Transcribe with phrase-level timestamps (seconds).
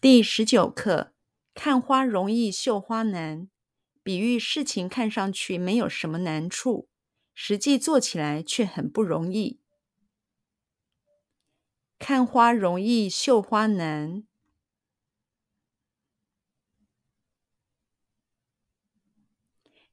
[0.00, 1.12] 第十九课：
[1.52, 3.50] 看花容易，绣花难。
[4.02, 6.88] 比喻事情看上去没有什么难处，
[7.34, 9.60] 实际做起来却很不容易。
[11.98, 14.24] 看花容易，绣花难。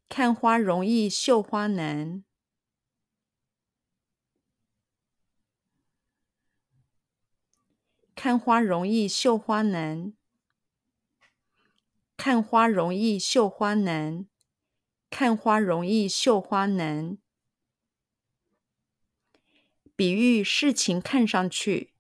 [0.08, 2.24] 看花容易，绣花难。
[8.18, 10.12] 看花容易，绣花难。
[12.18, 14.28] 看花容易，绣花难。
[15.12, 17.20] 看花容易，绣花难。
[19.96, 21.94] 比喻事情看上去，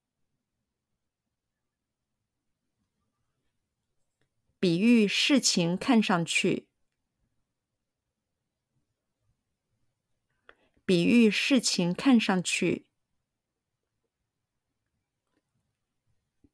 [4.59, 6.67] 比喻事情看上去，
[10.83, 12.86] 比喻事情看上去。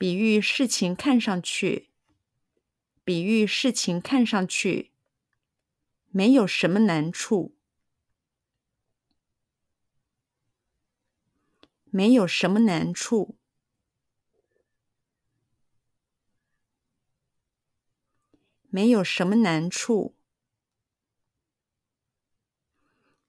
[0.04, 1.90] 比喻事情看上去，
[3.06, 4.92] 比喻事情看上去，
[6.10, 7.56] 没有什么难处，
[11.86, 13.38] 没有什么难处，
[18.68, 20.18] 没有什么难处，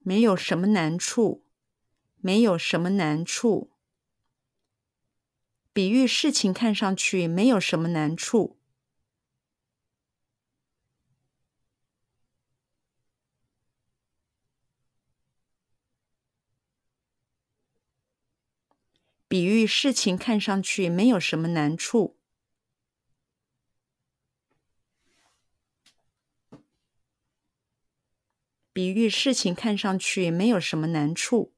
[0.00, 1.44] 没有什么难处，
[2.16, 3.70] 没有什么难处。
[5.74, 8.56] 比喻事情看上去没有什么难处。
[19.26, 22.16] 比喻事情看上去没有什么难处。
[28.72, 31.53] 比喻事情看上去没有什么难处。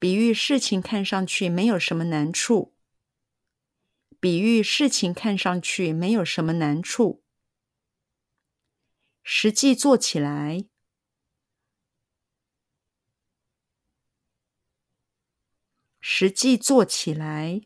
[0.00, 2.74] 比喻事情看上去没有什么难处。
[4.18, 7.22] 比喻事情看上去没有什么难处。
[9.22, 10.64] 实际做起来，
[16.00, 17.60] 实际做起来，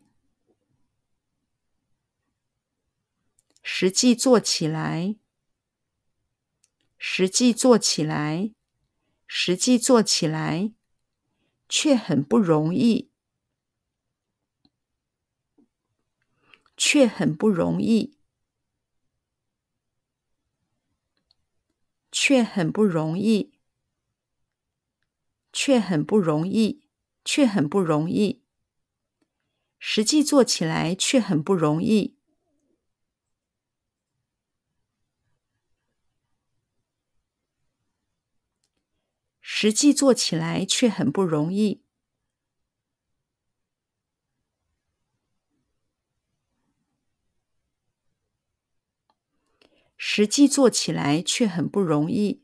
[3.63, 5.15] 实际做起来，
[6.97, 8.53] 实际做起来，
[9.25, 10.73] 实际做起来。
[11.67, 13.11] 却很不容易，
[16.77, 18.17] 却很不容易，
[22.11, 23.53] 却很不容易，
[25.51, 26.87] 却很不容易，
[27.23, 28.43] 却很不容易。
[29.79, 32.14] 实际做起来却很不容易。
[39.57, 41.81] 实际做起来却很不容易。
[49.95, 52.43] 实际做起来却很不容易。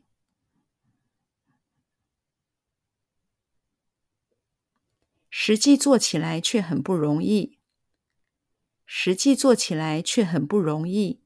[5.28, 7.58] 实际做起来却很不容易。
[8.86, 11.21] 实际做起来却很不容易。